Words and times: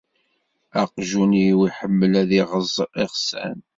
Aqjun-iw 0.81 1.59
iḥemmel 1.69 2.13
ad 2.21 2.31
iɣeẓẓ 2.39 2.77
iɣsan. 3.03 3.57